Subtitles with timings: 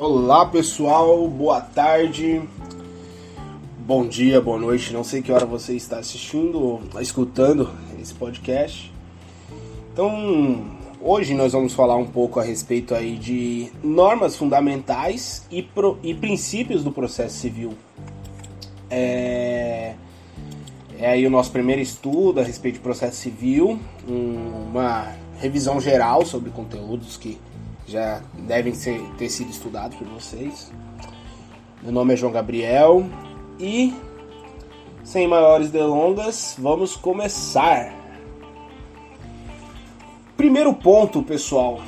[0.00, 2.40] Olá pessoal, boa tarde,
[3.80, 4.92] bom dia, boa noite.
[4.92, 7.68] Não sei que hora você está assistindo ou escutando
[8.00, 8.94] esse podcast.
[9.92, 10.68] Então,
[11.00, 16.14] hoje nós vamos falar um pouco a respeito aí de normas fundamentais e, pro, e
[16.14, 17.74] princípios do processo civil.
[18.88, 19.94] É,
[20.96, 26.50] é aí o nosso primeiro estudo a respeito de processo civil, uma revisão geral sobre
[26.50, 27.36] conteúdos que
[27.88, 30.70] já devem ser, ter sido estudados por vocês.
[31.82, 33.06] Meu nome é João Gabriel
[33.58, 33.94] e,
[35.02, 37.94] sem maiores delongas, vamos começar.
[40.36, 41.80] Primeiro ponto, pessoal,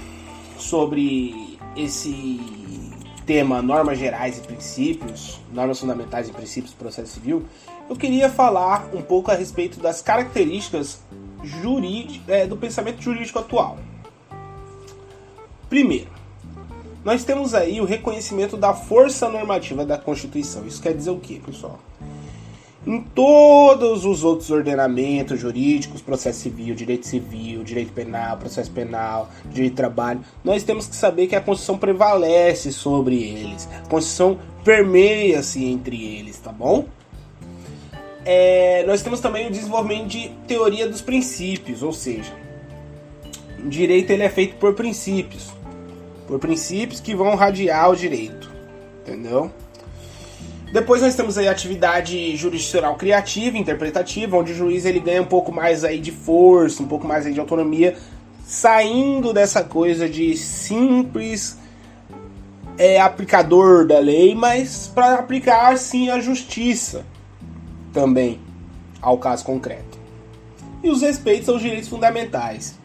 [0.58, 2.40] sobre esse
[3.26, 7.44] tema normas gerais e princípios, normas fundamentais e princípios do processo civil,
[7.88, 11.00] eu queria falar um pouco a respeito das características
[11.44, 13.78] jurídico, é, do pensamento jurídico atual.
[15.70, 16.10] Primeiro,
[17.04, 20.66] nós temos aí o reconhecimento da força normativa da Constituição.
[20.66, 21.78] Isso quer dizer o quê, pessoal?
[22.84, 29.72] Em todos os outros ordenamentos jurídicos, processo civil, direito civil, direito penal, processo penal, direito
[29.72, 33.68] de trabalho, nós temos que saber que a Constituição prevalece sobre eles.
[33.84, 36.86] A Constituição permeia-se entre eles, tá bom?
[38.24, 42.32] É, nós temos também o desenvolvimento de teoria dos princípios, ou seja,
[43.64, 45.59] o direito ele é feito por princípios
[46.30, 48.48] por princípios que vão radiar o direito,
[49.00, 49.50] entendeu?
[50.72, 55.26] Depois nós temos aí a atividade jurisdicional criativa, interpretativa, onde o juiz ele ganha um
[55.26, 57.96] pouco mais aí de força, um pouco mais aí de autonomia,
[58.46, 61.58] saindo dessa coisa de simples
[62.78, 67.04] é, aplicador da lei, mas para aplicar sim a justiça
[67.92, 68.38] também
[69.02, 69.98] ao caso concreto.
[70.80, 72.78] E os respeitos aos direitos fundamentais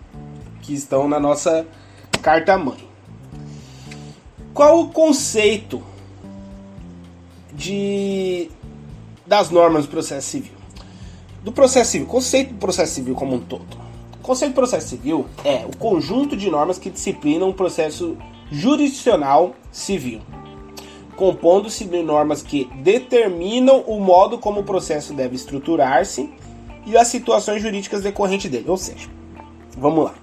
[0.63, 1.63] que estão na nossa
[2.23, 2.94] carta mãe.
[4.55, 5.83] Qual o conceito
[7.51, 8.49] de
[9.27, 10.53] das normas do processo civil?
[11.43, 13.65] Do processo civil, conceito do processo civil como um todo.
[14.17, 18.17] O conceito do processo civil é o conjunto de normas que disciplinam o processo
[18.49, 20.21] jurisdicional civil,
[21.17, 26.33] compondo-se de normas que determinam o modo como o processo deve estruturar-se
[26.85, 28.69] e as situações jurídicas decorrentes dele.
[28.69, 29.09] Ou seja,
[29.77, 30.15] vamos lá.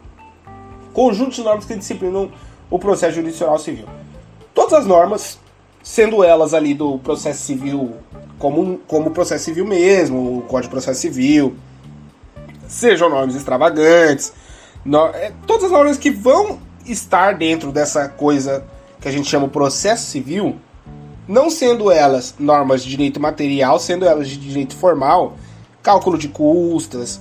[0.95, 2.33] Conjunto de normas que disciplinam
[2.71, 3.85] o processo jurisdicional civil
[4.55, 5.39] todas as normas,
[5.83, 7.97] sendo elas ali do processo civil
[8.39, 11.55] como, como processo civil mesmo, o Código de Processo Civil,
[12.67, 14.33] sejam normas extravagantes,
[14.85, 18.65] no, é, todas as normas que vão estar dentro dessa coisa
[19.01, 20.57] que a gente chama processo civil,
[21.29, 25.37] não sendo elas normas de direito material, sendo elas de direito formal,
[25.81, 27.21] cálculo de custas,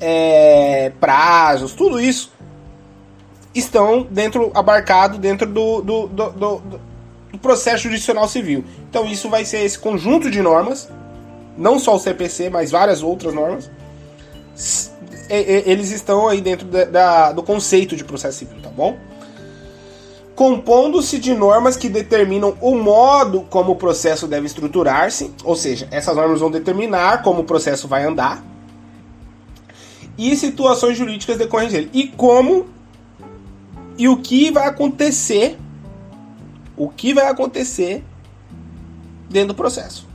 [0.00, 2.32] é, prazos, tudo isso
[3.58, 6.62] estão dentro abarcado dentro do, do, do, do,
[7.32, 8.64] do processo judicial civil.
[8.88, 10.88] Então isso vai ser esse conjunto de normas,
[11.56, 13.70] não só o CPC, mas várias outras normas.
[15.28, 18.96] Eles estão aí dentro da, da, do conceito de processo civil, tá bom?
[20.34, 26.14] Compondo-se de normas que determinam o modo como o processo deve estruturar-se, ou seja, essas
[26.14, 28.44] normas vão determinar como o processo vai andar,
[30.18, 32.66] e situações jurídicas decorrentes dele, e como
[33.98, 35.58] e o que vai acontecer,
[36.76, 38.04] o que vai acontecer
[39.28, 40.06] dentro do processo.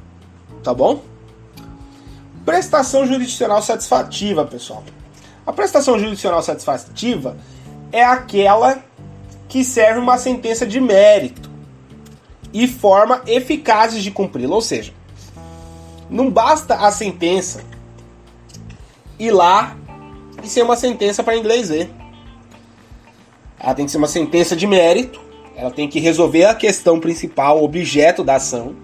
[0.63, 1.03] Tá bom?
[2.45, 4.83] Prestação jurisdicional satisfativa, pessoal.
[5.45, 7.37] A prestação jurisdicional satisfativa
[7.91, 8.83] é aquela
[9.47, 11.49] que serve uma sentença de mérito
[12.53, 14.55] e forma eficazes de cumpri-la.
[14.55, 14.93] Ou seja,
[16.09, 17.63] não basta a sentença
[19.17, 19.75] ir lá
[20.43, 22.00] e ser uma sentença para inglês ver.
[23.61, 25.21] Ela tem que ser uma sentença de mérito,
[25.55, 28.75] ela tem que resolver a questão principal, o objeto da ação,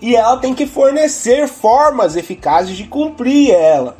[0.00, 3.96] e ela tem que fornecer formas eficazes de cumprir ela.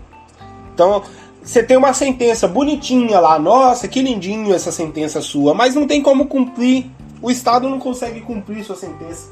[0.72, 1.02] Então,
[1.42, 6.00] você tem uma sentença bonitinha lá, nossa, que lindinho essa sentença sua, mas não tem
[6.00, 6.86] como cumprir.
[7.20, 9.28] O Estado não consegue cumprir sua sentença.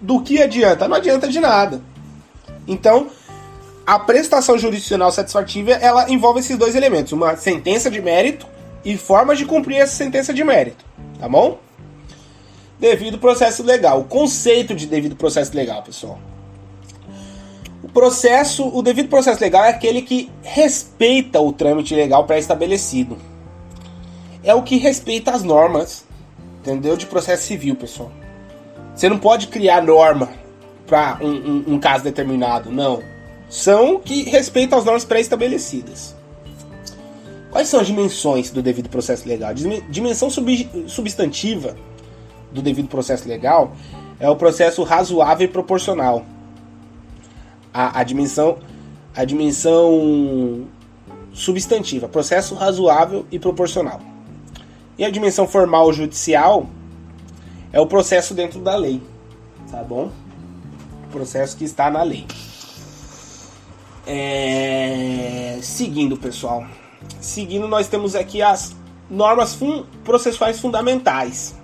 [0.00, 0.88] Do que adianta?
[0.88, 1.80] Não adianta de nada.
[2.66, 3.06] Então,
[3.86, 8.46] a prestação jurisdicional satisfativa, ela envolve esses dois elementos, uma sentença de mérito
[8.84, 10.84] e formas de cumprir essa sentença de mérito,
[11.18, 11.58] tá bom?
[12.78, 14.00] Devido processo legal.
[14.00, 16.18] O conceito de devido processo legal, pessoal.
[17.82, 23.18] O processo, o devido processo legal é aquele que respeita o trâmite legal pré-estabelecido.
[24.42, 26.04] É o que respeita as normas,
[26.60, 26.96] entendeu?
[26.96, 28.10] De processo civil, pessoal.
[28.94, 30.30] Você não pode criar norma
[30.86, 33.02] para um, um, um caso determinado, não.
[33.48, 36.14] São que respeitam as normas pré-estabelecidas.
[37.50, 39.52] Quais são as dimensões do devido processo legal?
[39.88, 41.76] Dimensão sub substantiva
[42.52, 43.72] do devido processo legal
[44.18, 46.24] é o processo razoável e proporcional.
[47.72, 48.58] A, a dimensão
[49.14, 50.66] a dimensão
[51.32, 54.00] substantiva, processo razoável e proporcional.
[54.96, 56.68] E a dimensão formal judicial
[57.72, 59.02] é o processo dentro da lei,
[59.70, 60.10] tá bom?
[61.04, 62.26] O processo que está na lei.
[64.06, 65.58] É...
[65.62, 66.66] Seguindo, pessoal.
[67.20, 68.74] Seguindo, nós temos aqui as
[69.10, 71.54] normas fun processuais fundamentais.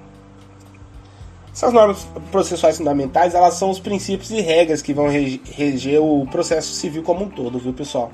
[1.52, 6.72] Essas normas processuais fundamentais, elas são os princípios e regras que vão reger o processo
[6.74, 8.10] civil como um todo, viu, pessoal?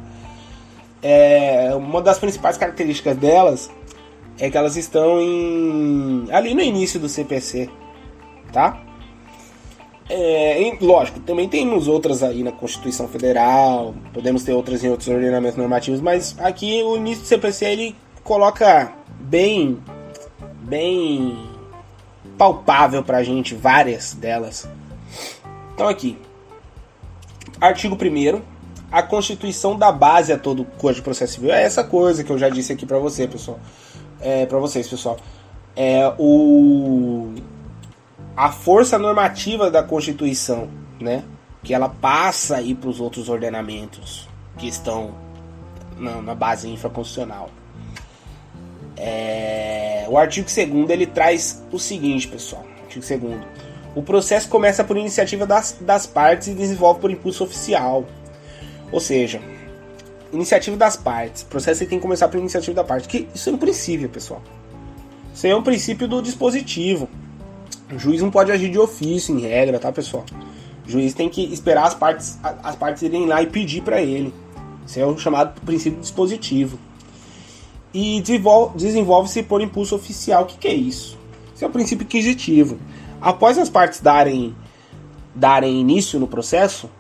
[1.02, 3.70] É, uma das principais características delas
[4.38, 7.68] é que elas estão em, ali no início do CPC,
[8.52, 8.80] tá?
[10.08, 15.56] É, lógico, também temos outras aí na Constituição Federal, podemos ter outras em outros ordenamentos
[15.56, 19.78] normativos, mas aqui o início do CPC ele coloca bem,
[20.62, 21.38] bem
[22.36, 24.68] palpável pra gente, várias delas.
[25.74, 26.18] Então aqui,
[27.60, 28.42] artigo 1
[28.92, 32.30] a constituição da base a todo o Código de Processo Civil é essa coisa que
[32.30, 33.58] eu já disse aqui para você, pessoal.
[34.20, 35.16] É, para vocês, pessoal.
[35.74, 37.32] É o
[38.36, 40.68] a força normativa da Constituição,
[41.00, 41.24] né?
[41.62, 45.14] Que ela passa aí para os outros ordenamentos que estão
[45.96, 47.50] na, na base infraconstitucional.
[48.96, 52.64] É, o artigo 2 ele traz o seguinte, pessoal.
[52.82, 53.40] Artigo 2
[53.94, 58.04] O processo começa por iniciativa das, das partes e desenvolve por impulso oficial.
[58.90, 59.40] Ou seja,
[60.32, 61.42] iniciativa das partes.
[61.42, 63.08] O processo tem que começar por iniciativa da parte.
[63.08, 64.42] Que isso é um princípio, pessoal.
[65.34, 67.08] Isso é um princípio do dispositivo.
[67.92, 70.24] O juiz não pode agir de ofício, em regra, tá, pessoal?
[70.86, 74.32] O juiz tem que esperar as partes, as partes irem lá e pedir para ele.
[74.86, 76.78] Isso é o chamado princípio dispositivo
[77.94, 78.22] e
[78.74, 80.44] desenvolve-se por impulso oficial.
[80.44, 81.18] O que, que é isso?
[81.54, 82.78] Isso é o princípio inquisitivo.
[83.20, 84.54] Após as partes darem,
[85.34, 86.90] darem início no processo,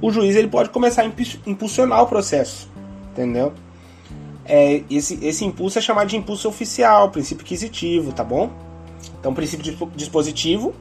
[0.00, 1.06] o juiz ele pode começar a
[1.46, 2.70] impulsionar o processo,
[3.12, 3.52] entendeu?
[4.44, 8.50] É, esse, esse impulso é chamado de impulso oficial, princípio inquisitivo, tá bom?
[9.18, 10.74] Então, princípio dispositivo,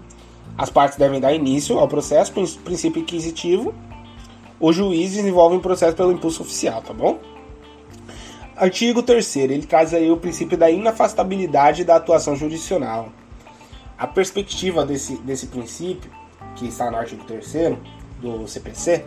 [0.58, 2.32] as partes devem dar início ao processo,
[2.64, 3.74] princípio inquisitivo,
[4.60, 7.20] o juiz desenvolve o processo pelo impulso oficial, tá bom?
[8.56, 13.10] Artigo 3 ele traz aí o princípio da inafastabilidade da atuação jurisdicional.
[13.98, 16.10] A perspectiva desse, desse princípio,
[16.56, 17.78] que está no artigo 3
[18.22, 19.04] do CPC,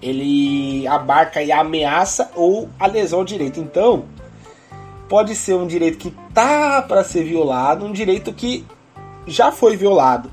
[0.00, 3.60] ele abarca a ameaça ou a lesão ao direito.
[3.60, 4.06] Então,
[5.10, 8.64] pode ser um direito que tá para ser violado, um direito que
[9.26, 10.30] já foi violado.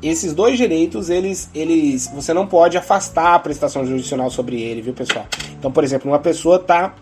[0.00, 4.94] Esses dois direitos, eles, eles, você não pode afastar a prestação jurisdicional sobre ele, viu,
[4.94, 5.26] pessoal?
[5.58, 6.94] Então, por exemplo, uma pessoa tá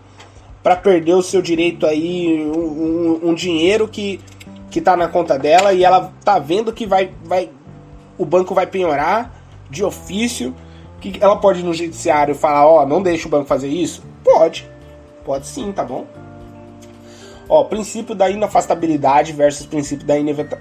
[0.63, 4.19] para perder o seu direito aí, um, um, um, dinheiro que,
[4.71, 7.49] que tá na conta dela e ela tá vendo que vai, vai
[8.17, 9.31] o banco vai penhorar
[9.69, 10.55] de ofício,
[10.99, 14.03] que ela pode ir no judiciário falar, ó, oh, não deixa o banco fazer isso?
[14.23, 14.67] Pode.
[15.23, 16.07] Pode sim, tá bom?
[17.53, 20.15] Ó, princípio da inafastabilidade versus princípio da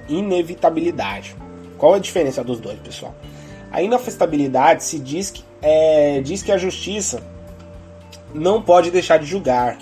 [0.09, 1.37] inevitabilidade.
[1.79, 3.15] Qual a diferença dos dois, pessoal?
[3.71, 7.23] A inafastabilidade se diz que, é, diz que a justiça
[8.35, 9.79] não pode deixar de julgar.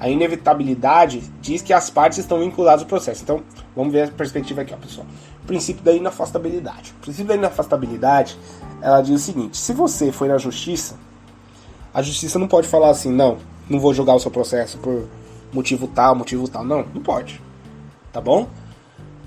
[0.00, 3.22] A inevitabilidade diz que as partes estão vinculadas ao processo.
[3.22, 3.40] Então,
[3.76, 5.06] vamos ver a perspectiva aqui, ó, pessoal.
[5.46, 6.92] Princípio da inafastabilidade.
[6.98, 8.36] O princípio da inafastabilidade,
[8.82, 10.96] ela diz o seguinte: se você foi na justiça,
[11.94, 13.38] a justiça não pode falar assim, não,
[13.70, 15.06] não vou julgar o seu processo por
[15.54, 16.64] motivo tal, motivo tal.
[16.64, 17.40] Não, não pode.
[18.12, 18.48] Tá bom?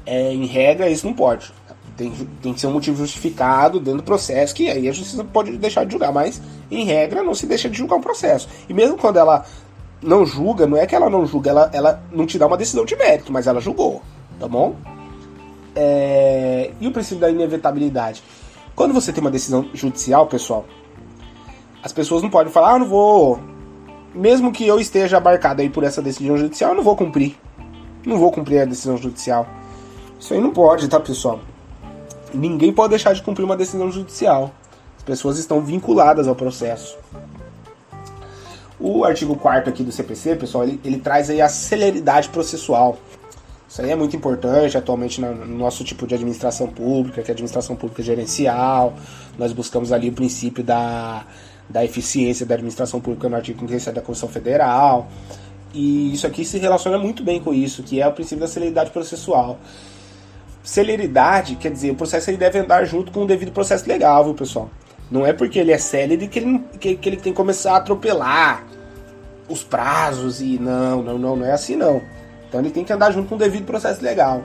[0.06, 1.52] É, em regra, isso não pode.
[1.96, 5.58] Tem, tem que ser um motivo justificado dentro do processo, que aí a justiça pode
[5.58, 8.48] deixar de julgar, mas em regra não se deixa de julgar um processo.
[8.70, 9.44] E mesmo quando ela
[10.02, 12.86] não julga, não é que ela não julga, ela, ela não te dá uma decisão
[12.86, 14.04] de mérito, mas ela julgou,
[14.40, 14.76] tá bom?
[15.76, 16.72] É...
[16.80, 18.24] E o princípio da inevitabilidade?
[18.76, 20.66] Quando você tem uma decisão judicial, pessoal,
[21.82, 23.40] as pessoas não podem falar, ah, não vou.
[24.18, 27.38] Mesmo que eu esteja abarcado aí por essa decisão judicial, eu não vou cumprir.
[28.04, 29.48] Não vou cumprir a decisão judicial.
[30.20, 31.40] Isso aí não pode, tá, pessoal?
[32.34, 34.52] Ninguém pode deixar de cumprir uma decisão judicial.
[34.98, 36.98] As pessoas estão vinculadas ao processo.
[38.80, 42.98] O artigo 4 aqui do CPC, pessoal, ele, ele traz aí a celeridade processual.
[43.70, 47.76] Isso aí é muito importante atualmente no nosso tipo de administração pública, que é administração
[47.76, 48.96] pública gerencial.
[49.38, 51.24] Nós buscamos ali o princípio da,
[51.70, 55.08] da eficiência da administração pública no artigo 57 da Constituição Federal.
[55.74, 58.90] E isso aqui se relaciona muito bem com isso, que é o princípio da celeridade
[58.92, 59.60] processual.
[60.64, 64.34] Celeridade quer dizer, o processo ele deve andar junto com o devido processo legal, viu,
[64.34, 64.70] pessoal?
[65.10, 67.78] Não é porque ele é célere que ele, que, que ele tem que começar a
[67.78, 68.66] atropelar
[69.48, 72.02] os prazos e não, não, não, não é assim não.
[72.48, 74.44] Então ele tem que andar junto com o devido processo legal.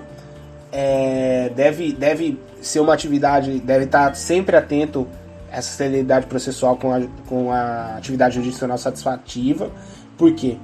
[0.73, 5.07] é, deve, deve ser uma atividade, deve estar sempre atento
[5.53, 9.71] essa celeridade processual com a, com a atividade jurisdicional satisfativa.
[10.17, 10.57] Por quê?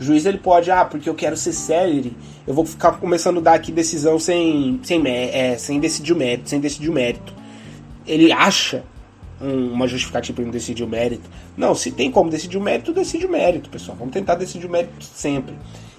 [0.00, 3.40] O juiz ele pode, ah, porque eu quero ser célere, eu vou ficar começando a
[3.40, 7.34] dar aqui decisão sem, sem, é, sem decidir o mérito, sem decidir o mérito.
[8.06, 8.84] Ele acha
[9.40, 11.28] uma justificativa para não decidir o mérito.
[11.56, 13.96] Não, se tem como decidir o mérito, decide o mérito, pessoal.
[13.98, 15.54] Vamos tentar decidir o mérito sempre.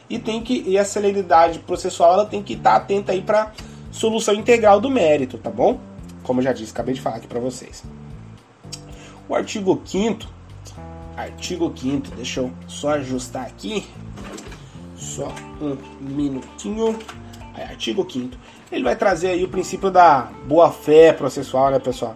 [0.10, 3.52] E tem que e a celeridade processual ela tem que estar atenta aí para
[3.92, 5.80] solução integral do mérito, tá bom?
[6.24, 7.84] Como eu já disse, acabei de falar aqui para vocês.
[9.30, 10.38] O artigo 5
[11.16, 13.86] artigo 5 deixa eu só ajustar aqui.
[14.96, 16.98] Só um minutinho.
[17.54, 18.38] Aí, artigo 5
[18.72, 22.16] ele vai trazer aí o princípio da boa-fé processual, né, pessoal?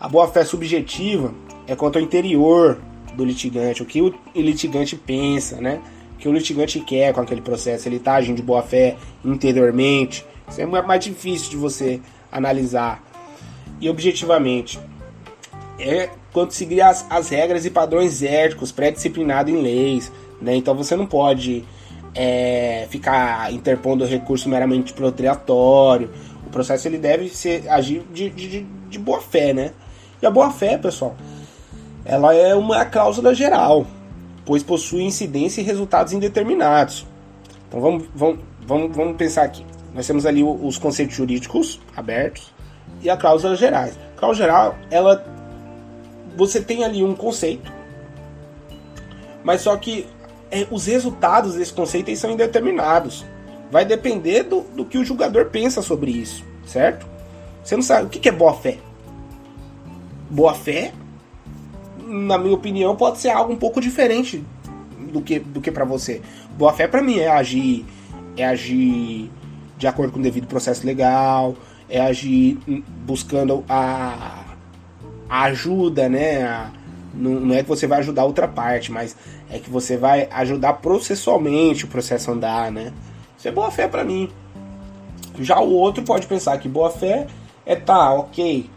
[0.00, 1.34] A boa-fé subjetiva
[1.66, 2.80] é quanto ao interior
[3.14, 5.80] do litigante, o que o litigante pensa, né?
[6.14, 10.24] O que o litigante quer com aquele processo, ele está agindo de boa-fé interiormente.
[10.48, 12.00] Isso é mais difícil de você
[12.32, 13.02] analisar.
[13.80, 14.80] E objetivamente,
[15.78, 20.54] é quando seguir as, as regras e padrões éticos pré-disciplinados em leis, né?
[20.54, 21.64] Então você não pode
[22.14, 26.10] é, ficar interpondo recurso meramente proteatório.
[26.46, 29.72] O processo ele deve ser agir de, de, de boa fé, né?
[30.22, 31.14] E a boa fé, pessoal,
[32.04, 33.86] ela é uma cláusula geral,
[34.44, 37.06] pois possui incidência e resultados indeterminados.
[37.68, 39.64] Então vamos, vamos, vamos, vamos pensar aqui.
[39.94, 42.52] Nós temos ali os conceitos jurídicos abertos
[43.02, 43.96] e a cláusula gerais.
[44.16, 45.24] A cláusula geral, ela
[46.36, 47.72] você tem ali um conceito,
[49.42, 50.06] mas só que
[50.50, 53.24] é, os resultados desse conceito são indeterminados.
[53.70, 57.06] Vai depender do, do que o julgador pensa sobre isso, certo?
[57.62, 58.78] Você não sabe o que, que é boa fé.
[60.30, 60.92] Boa fé,
[62.06, 64.44] na minha opinião, pode ser algo um pouco diferente
[65.12, 66.20] do que, do que para você.
[66.56, 67.84] Boa fé para mim é agir,
[68.36, 69.30] é agir
[69.76, 71.56] de acordo com o devido processo legal,
[71.88, 72.58] é agir
[73.04, 74.43] buscando a
[75.42, 76.42] ajuda, né?
[76.44, 76.70] A,
[77.12, 79.16] não, não é que você vai ajudar outra parte, mas
[79.50, 82.92] é que você vai ajudar processualmente o processo a andar, né?
[83.38, 84.30] Isso é boa fé para mim.
[85.38, 87.26] Já o outro pode pensar que boa fé
[87.66, 88.68] é tá, ok,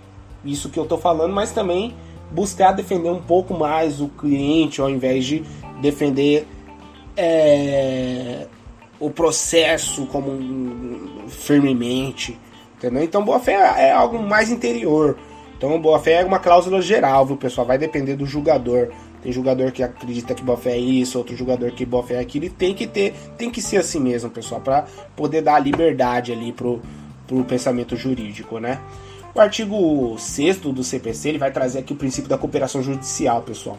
[0.44, 1.94] isso que eu tô falando, mas também
[2.32, 5.44] buscar defender um pouco mais o cliente ao invés de
[5.82, 6.48] defender
[7.16, 8.48] é,
[9.00, 12.38] o processo como um, firmemente,
[12.76, 13.04] entendeu?
[13.04, 15.18] Então boa fé é algo mais interior.
[15.58, 17.66] Então, boa fé é uma cláusula geral, viu, pessoal?
[17.66, 18.90] Vai depender do julgador.
[19.24, 22.20] Tem jogador que acredita que boa fé é isso, outro jogador que boa fé é
[22.20, 22.46] aquilo.
[22.46, 24.86] E tem que ter, tem que ser assim mesmo, pessoal, para
[25.16, 26.80] poder dar liberdade ali pro,
[27.26, 28.80] pro pensamento jurídico, né?
[29.34, 33.78] O artigo 6 do CPC ele vai trazer aqui o princípio da cooperação judicial, pessoal.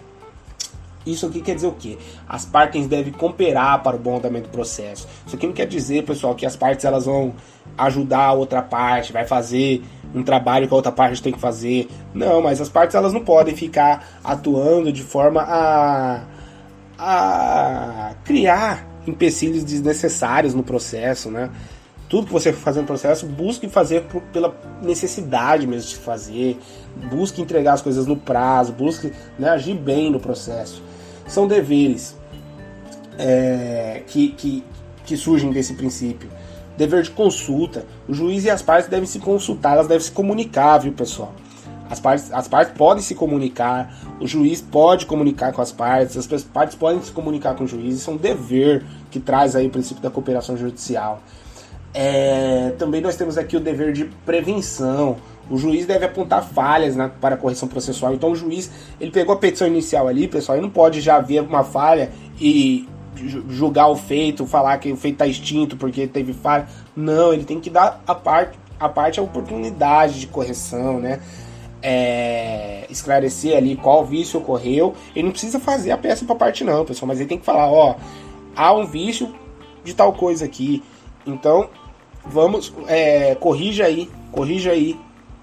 [1.12, 1.96] Isso aqui quer dizer o quê?
[2.28, 5.06] As partes devem cooperar para o bom andamento do processo.
[5.26, 7.34] Isso aqui não quer dizer, pessoal, que as partes elas vão
[7.76, 9.82] ajudar a outra parte, vai fazer
[10.14, 11.88] um trabalho que a outra parte tem que fazer.
[12.14, 16.22] Não, mas as partes elas não podem ficar atuando de forma a,
[16.98, 21.50] a criar empecilhos desnecessários no processo, né?
[22.08, 26.58] Tudo que você for fazer no processo, busque fazer por, pela necessidade mesmo de fazer,
[27.10, 30.82] busque entregar as coisas no prazo, busque né, agir bem no processo.
[31.28, 32.16] São deveres
[33.16, 34.64] é, que, que,
[35.04, 36.28] que surgem desse princípio
[36.78, 37.84] dever de consulta.
[38.08, 41.34] O juiz e as partes devem se consultar, elas devem se comunicar, viu, pessoal?
[41.90, 46.44] As partes, as partes podem se comunicar, o juiz pode comunicar com as partes, as
[46.44, 49.70] partes podem se comunicar com o juiz, isso é um dever que traz aí o
[49.70, 51.22] princípio da cooperação judicial.
[51.94, 55.16] É, também nós temos aqui o dever de prevenção.
[55.50, 58.14] O juiz deve apontar falhas na, para a correção processual.
[58.14, 61.40] Então o juiz, ele pegou a petição inicial ali, pessoal, e não pode já ver
[61.40, 62.88] uma falha e
[63.48, 66.66] julgar o feito, falar que o feito está extinto porque teve falha.
[66.94, 71.20] Não, ele tem que dar a parte a parte a oportunidade de correção, né?
[71.82, 74.94] É, esclarecer ali qual vício ocorreu.
[75.14, 77.70] Ele não precisa fazer a peça para parte não, pessoal, mas ele tem que falar,
[77.70, 77.96] ó,
[78.54, 79.34] há um vício
[79.84, 80.82] de tal coisa aqui.
[81.26, 81.68] Então,
[82.24, 84.98] vamos, é, corrija aí, corrija aí,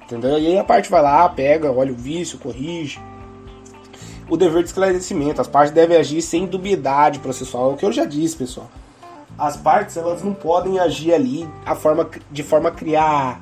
[0.06, 0.40] entendeu?
[0.40, 3.00] E aí a parte vai lá, pega, olha o vício, corrige
[4.30, 5.42] o dever de esclarecimento.
[5.42, 7.72] As partes devem agir sem dubiedade processual.
[7.72, 8.70] É o que eu já disse, pessoal.
[9.38, 13.42] As partes elas não podem agir ali a forma, de forma a criar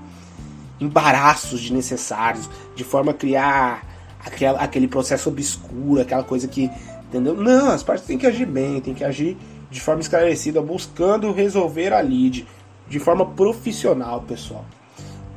[0.79, 3.87] embaraços desnecessários, de forma a criar
[4.25, 6.69] aquela, aquele processo obscuro, aquela coisa que.
[7.07, 7.35] Entendeu?
[7.35, 9.37] Não, as partes têm que agir bem, têm que agir
[9.69, 12.47] de forma esclarecida, buscando resolver a lide
[12.87, 14.65] de forma profissional, pessoal.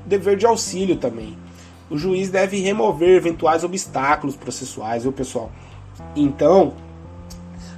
[0.07, 1.37] Dever de auxílio também
[1.89, 5.53] o juiz deve remover eventuais obstáculos processuais, viu, pessoal?
[6.17, 6.75] Então,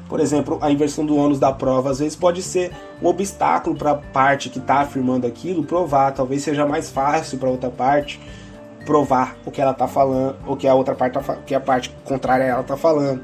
[0.08, 3.90] Por exemplo, a inversão do ônus da prova às vezes pode ser um obstáculo para
[3.90, 6.12] a parte que está afirmando aquilo provar.
[6.12, 8.18] Talvez seja mais fácil para outra parte
[8.86, 11.94] provar o que ela está falando, o que a outra parte tá, que a parte
[12.04, 13.20] contrária a ela está falando.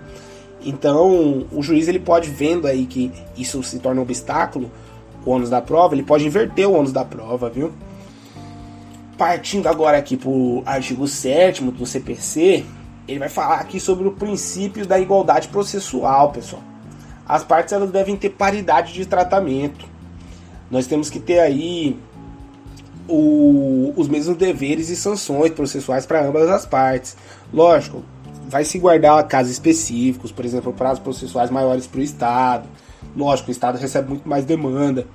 [0.62, 4.70] Então, o juiz ele pode vendo aí que isso se torna um obstáculo,
[5.24, 7.72] o ônus da prova, ele pode inverter o ônus da prova, viu?
[9.16, 12.64] Partindo agora aqui para o artigo 7 do CPC,
[13.06, 16.62] ele vai falar aqui sobre o princípio da igualdade processual, pessoal.
[17.26, 19.86] As partes elas devem ter paridade de tratamento.
[20.70, 21.98] Nós temos que ter aí
[23.08, 27.16] o, os mesmos deveres e sanções processuais para ambas as partes.
[27.52, 28.02] Lógico,
[28.48, 32.68] vai se guardar casos específicos, por exemplo, prazos processuais maiores para o Estado.
[33.16, 35.06] Lógico, o Estado recebe muito mais demanda.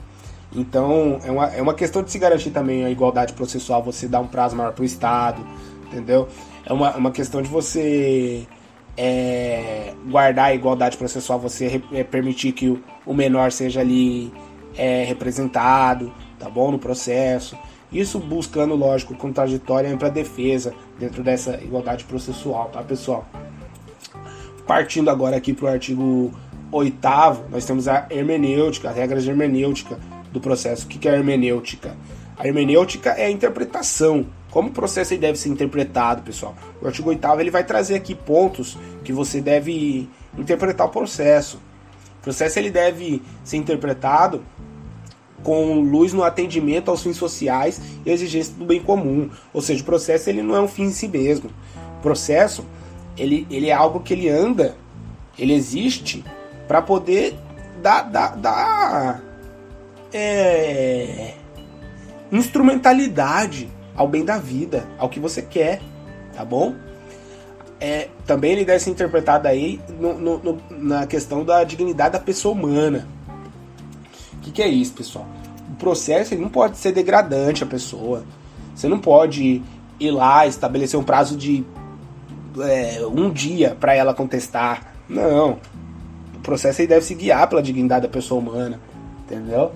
[0.56, 4.20] Então, é uma, é uma questão de se garantir também a igualdade processual, você dar
[4.20, 5.46] um prazo maior para o Estado,
[5.88, 6.27] entendeu?
[6.65, 8.48] É uma, uma questão de você
[8.98, 14.34] é, guardar a igualdade processual, você é, permitir que o, o, menor seja ali
[14.75, 16.72] é, representado, tá bom?
[16.72, 17.56] No processo.
[17.91, 23.25] Isso buscando, lógico, contraditória para defesa dentro dessa igualdade processual, tá, pessoal?
[24.65, 26.32] Partindo agora aqui para o artigo
[26.72, 26.98] 8
[27.50, 29.98] nós temos a hermenêutica, as regras de hermenêutica
[30.31, 30.86] do processo.
[30.86, 31.95] O que é a hermenêutica?
[32.38, 34.25] A hermenêutica é a interpretação.
[34.50, 36.55] Como o processo deve ser interpretado, pessoal?
[36.81, 41.57] O artigo 8 ele vai trazer aqui pontos que você deve interpretar o processo.
[42.19, 44.43] O processo ele deve ser interpretado
[45.43, 49.29] com luz no atendimento aos fins sociais e exigências do bem comum.
[49.53, 51.50] Ou seja, o processo ele não é um fim em si mesmo.
[52.00, 52.65] O processo
[53.17, 54.75] ele, ele é algo que ele anda,
[55.38, 56.24] ele existe
[56.67, 57.36] para poder
[57.81, 59.28] dar, dar, dar
[60.13, 61.34] é,
[62.32, 65.82] instrumentalidade ao bem da vida, ao que você quer,
[66.34, 66.75] tá bom?
[67.80, 72.20] É, também ele deve ser interpretado aí no, no, no, na questão da dignidade da
[72.20, 73.08] pessoa humana.
[74.34, 75.25] O que, que, é isso, pessoal?
[75.72, 78.24] O processo ele não pode ser degradante à pessoa.
[78.76, 79.62] Você não pode
[80.00, 81.65] ir lá estabelecer um prazo de
[82.62, 84.93] é, um dia para ela contestar.
[85.08, 85.58] Não.
[86.36, 88.80] O processo deve se guiar pela dignidade da pessoa humana.
[89.26, 89.72] Entendeu?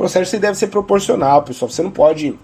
[0.00, 1.70] Processo deve ser proporcional, pessoal.
[1.70, 2.34] Você não pode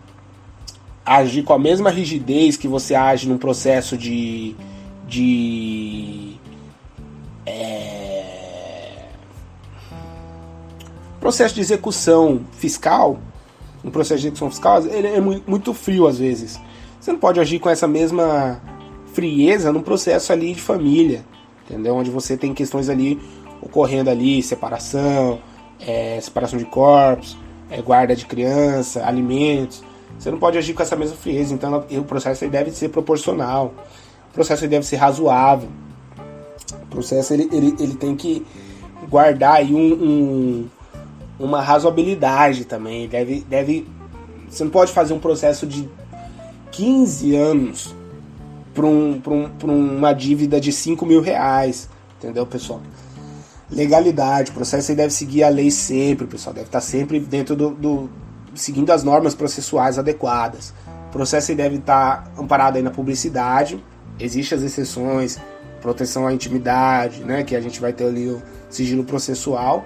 [1.07, 4.55] agir com a mesma rigidez que você age num processo de.
[5.09, 6.37] de.
[7.47, 9.07] É,
[11.19, 13.19] processo de execução fiscal.
[13.83, 16.61] Um processo de execução fiscal, ele é muito frio às vezes.
[17.01, 18.61] Você não pode agir com essa mesma
[19.15, 21.25] frieza num processo ali de família,
[21.65, 21.95] entendeu?
[21.95, 23.19] Onde você tem questões ali
[23.63, 25.41] ocorrendo ali, separação,
[25.81, 29.83] é, separação de corpos, é, guarda de criança, alimentos.
[30.19, 33.75] Você não pode agir com essa mesma frieza, então o processo ele deve ser proporcional,
[34.31, 35.69] o processo ele deve ser razoável,
[36.83, 38.47] o processo ele, ele, ele tem que
[39.11, 40.69] guardar aí um, um,
[41.39, 43.87] uma razoabilidade também, deve, deve,
[44.49, 45.87] você não pode fazer um processo de
[46.73, 47.95] 15 anos
[48.73, 49.21] para um,
[49.65, 52.81] um, uma dívida de 5 mil reais, entendeu pessoal?
[53.71, 54.51] Legalidade.
[54.51, 56.55] O processo deve seguir a lei sempre, pessoal.
[56.55, 58.11] Deve estar sempre dentro do, do
[58.55, 60.73] seguindo as normas processuais adequadas.
[61.09, 63.83] O processo deve estar amparado aí na publicidade.
[64.19, 65.39] Existem as exceções,
[65.81, 69.85] proteção à intimidade, né, que a gente vai ter ali o sigilo processual.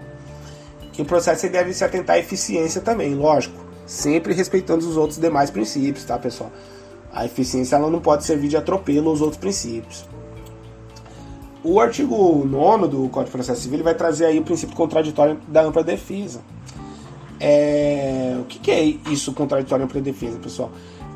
[0.96, 5.50] E o processo deve se atentar à eficiência também, lógico, sempre respeitando os outros demais
[5.50, 6.52] princípios, tá, pessoal?
[7.12, 10.06] A eficiência ela não pode servir de atropelo aos outros princípios.
[11.62, 15.62] O artigo 9 do Código de Processo Civil vai trazer aí o princípio contraditório da
[15.62, 16.40] ampla defesa.
[17.38, 18.36] É...
[18.40, 20.70] O que, que é isso, contraditório ampla defesa, pessoal?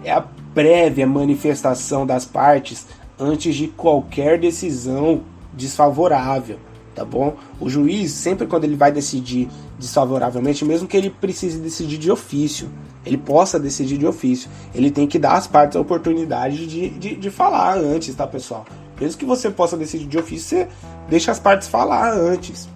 [0.04, 0.22] É a
[0.54, 2.86] prévia manifestação das partes
[3.18, 5.22] antes de qualquer decisão
[5.54, 6.58] desfavorável,
[6.94, 7.36] tá bom?
[7.58, 12.68] O juiz, sempre quando ele vai decidir desfavoravelmente, mesmo que ele precise decidir de ofício,
[13.06, 17.16] ele possa decidir de ofício, ele tem que dar às partes a oportunidade de, de,
[17.16, 18.66] de falar antes, tá, pessoal?
[19.00, 20.68] Mesmo que você possa decidir de ofício, você
[21.08, 22.68] deixa as partes falar antes.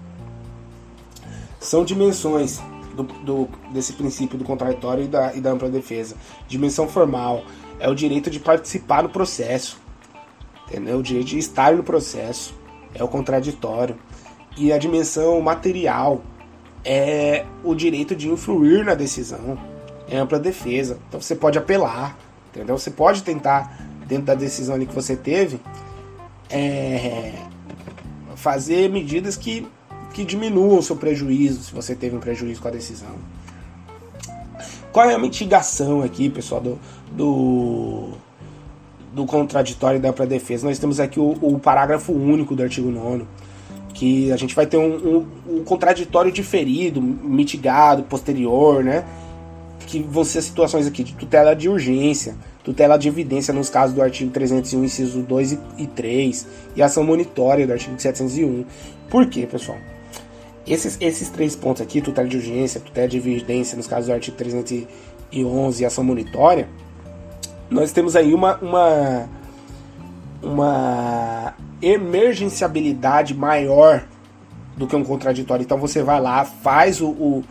[1.60, 2.60] São dimensões
[2.94, 6.16] do, do, desse princípio do contraditório e da, e da ampla defesa.
[6.48, 7.44] Dimensão formal
[7.78, 9.78] é o direito de participar no processo,
[10.66, 10.98] entendeu?
[10.98, 12.54] O direito de estar no processo
[12.94, 13.96] é o contraditório.
[14.56, 16.20] E a dimensão material
[16.84, 19.58] é o direito de influir na decisão,
[20.08, 20.98] é ampla defesa.
[21.08, 22.16] Então você pode apelar,
[22.50, 22.76] entendeu?
[22.76, 25.60] Você pode tentar, dentro da decisão que você teve,
[26.50, 27.32] é,
[28.36, 29.66] fazer medidas que,
[30.12, 33.16] que diminuam o seu prejuízo, se você teve um prejuízo com a decisão.
[34.92, 36.78] Qual é a mitigação aqui, pessoal, do,
[37.12, 38.08] do,
[39.12, 40.66] do contraditório da ampla defesa?
[40.66, 43.22] Nós temos aqui o, o parágrafo único do artigo 9
[43.90, 49.04] O que a gente vai ter um, um, um contraditório diferido, mitigado, posterior, né?
[49.86, 54.02] Que vão ser situações aqui de tutela de urgência, tutela de evidência nos casos do
[54.02, 58.64] artigo 301, inciso 2 e 3, e ação monitória do artigo 701.
[59.08, 59.78] Por quê, pessoal?
[60.66, 64.36] Esses, esses três pontos aqui, tutela de urgência, tutela de evidência nos casos do artigo
[64.36, 66.68] 311 e ação monitória,
[67.70, 69.28] nós temos aí uma, uma,
[70.42, 74.04] uma emergenciabilidade maior
[74.76, 75.62] do que um contraditório.
[75.62, 77.44] Então você vai lá, faz o, o,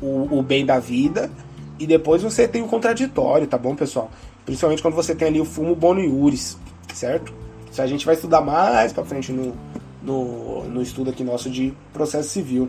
[0.00, 1.30] o, o bem da vida
[1.78, 4.10] e depois você tem o contraditório, tá bom, pessoal?
[4.44, 6.58] Principalmente quando você tem ali o fumo bono iuris,
[6.94, 7.32] certo?
[7.70, 9.54] Isso a gente vai estudar mais pra frente no,
[10.02, 12.68] no, no estudo aqui nosso de processo civil.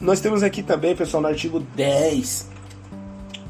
[0.00, 2.48] Nós temos aqui também, pessoal, no artigo 10,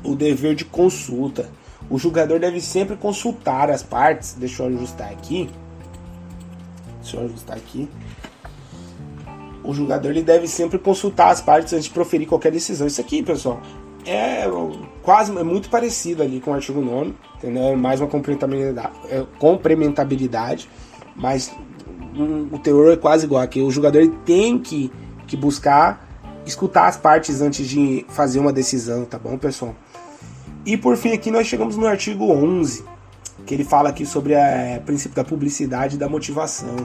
[0.05, 1.49] o dever de consulta.
[1.89, 4.35] O julgador deve sempre consultar as partes.
[4.35, 5.49] Deixa eu ajustar aqui.
[7.01, 7.89] Deixa eu ajustar aqui.
[9.65, 12.87] O julgador ele deve sempre consultar as partes antes de proferir qualquer decisão.
[12.87, 13.61] Isso aqui, pessoal,
[14.05, 14.45] é
[15.03, 17.63] quase é muito parecido ali com o artigo 9, entendeu?
[17.65, 20.69] É mais uma complementabilidade, é, complementabilidade
[21.15, 21.53] mas
[22.15, 23.61] um, o teor é quase igual aqui.
[23.61, 24.93] O jogador tem que,
[25.27, 26.09] que buscar
[26.45, 29.75] escutar as partes antes de fazer uma decisão, tá bom, pessoal?
[30.67, 32.85] E por fim aqui nós chegamos no artigo 11,
[33.47, 36.77] que ele fala aqui sobre o princípio da publicidade e da motivação.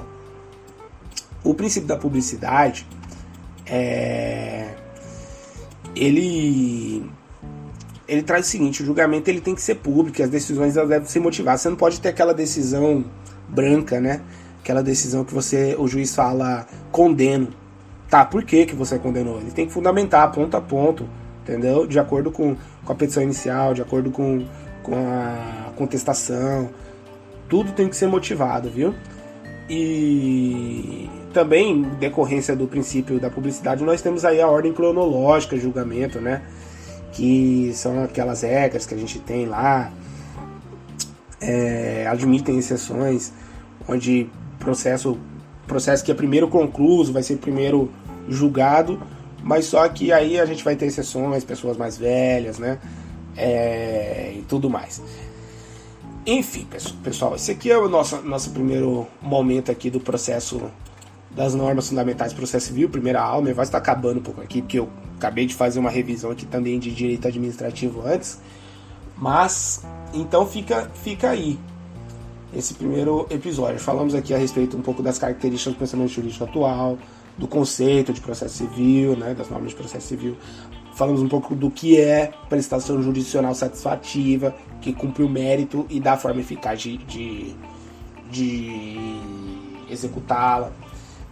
[1.43, 2.85] O princípio da publicidade
[3.65, 4.75] é
[5.97, 7.09] ele
[8.07, 11.19] ele traz o seguinte, o julgamento ele tem que ser público, as decisões devem ser
[11.19, 11.61] motivadas.
[11.61, 13.03] Você não pode ter aquela decisão
[13.49, 14.21] branca, né?
[14.61, 17.49] Aquela decisão que você o juiz fala condeno.
[18.09, 19.39] Tá, por que que você condenou?
[19.41, 21.07] Ele tem que fundamentar ponto a ponto,
[21.43, 21.85] entendeu?
[21.85, 22.55] De acordo com
[22.87, 24.45] com a petição inicial, de acordo com,
[24.81, 26.69] com a contestação.
[27.49, 28.95] Tudo tem que ser motivado, viu?
[29.69, 36.41] E também, decorrência do princípio da publicidade, nós temos aí a ordem cronológica julgamento, né?
[37.11, 39.91] Que são aquelas regras que a gente tem lá,
[41.39, 43.31] é, admitem exceções,
[43.87, 45.17] onde processo,
[45.67, 47.91] processo que é primeiro concluso vai ser primeiro
[48.27, 48.99] julgado
[49.47, 52.79] mas só que aí a gente vai ter exceções, pessoas mais velhas, né?
[53.37, 55.01] É, e tudo mais.
[56.25, 56.67] Enfim,
[57.01, 60.69] pessoal, esse aqui é o nosso, nosso primeiro momento aqui do processo
[61.37, 63.53] das normas fundamentais do processo civil, primeira aula.
[63.53, 66.79] Vai estar acabando um pouco aqui, porque eu acabei de fazer uma revisão aqui também
[66.79, 68.39] de direito administrativo antes.
[69.15, 71.59] Mas, então fica, fica aí
[72.53, 73.79] esse primeiro episódio.
[73.79, 76.97] Falamos aqui a respeito um pouco das características do pensamento jurídico atual,
[77.37, 80.35] do conceito de processo civil, né, das normas de processo civil.
[80.95, 86.17] Falamos um pouco do que é prestação jurisdicional satisfativa, que cumpre o mérito e dá
[86.17, 87.55] forma eficaz de, de,
[88.31, 88.97] de
[89.87, 90.71] executá-la.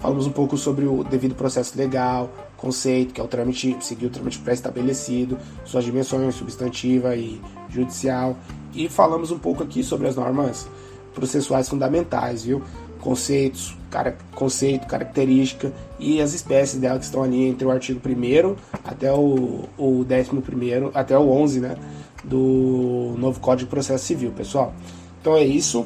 [0.06, 4.10] Falamos um pouco sobre o devido processo legal, conceito, que é o trâmite, seguir o
[4.12, 8.38] trâmite pré-estabelecido, suas dimensões substantiva e judicial.
[8.72, 10.68] E falamos um pouco aqui sobre as normas
[11.12, 12.62] processuais fundamentais, viu?
[13.02, 18.56] conceitos, cara, conceito, característica e as espécies dela que estão ali entre o artigo 1
[18.84, 21.78] até o, o 11 até o 11, né,
[22.24, 24.72] do novo Código de Processo Civil, pessoal.
[25.20, 25.84] Então é isso.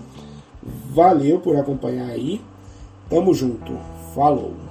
[0.94, 2.42] Valeu por acompanhar aí.
[3.10, 3.99] Tamo junto.
[4.14, 4.69] Falou.